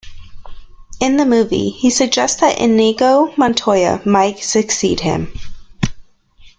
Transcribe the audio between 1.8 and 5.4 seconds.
suggests that Inigo Montoya might succeed him.